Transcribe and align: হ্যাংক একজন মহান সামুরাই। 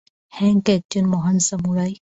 হ্যাংক 0.33 0.65
একজন 0.69 1.05
মহান 1.13 1.37
সামুরাই। 1.47 1.93